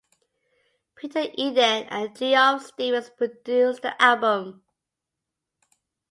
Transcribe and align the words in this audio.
Peter 0.95 1.25
Eden 1.35 1.83
and 1.91 2.17
Geoff 2.17 2.65
Stephens 2.65 3.11
produced 3.15 3.83
the 3.83 4.01
album. 4.01 4.63